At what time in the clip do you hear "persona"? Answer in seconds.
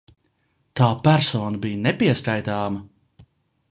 1.03-1.63